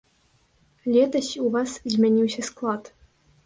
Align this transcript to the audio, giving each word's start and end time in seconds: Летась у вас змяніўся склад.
Летась 0.95 1.31
у 1.45 1.53
вас 1.57 1.77
змяніўся 1.97 2.41
склад. 2.51 2.95